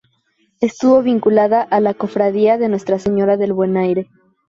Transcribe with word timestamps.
Estuvo 0.61 1.03
vinculada 1.03 1.61
a 1.61 1.79
la 1.79 1.93
Cofradía 1.93 2.57
de 2.57 2.69
Nuestra 2.69 2.97
Señora 2.97 3.37
del 3.37 3.53
Buen 3.53 3.77
Aire. 3.77 4.09